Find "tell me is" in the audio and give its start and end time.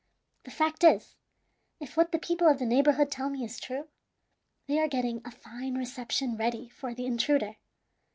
3.11-3.59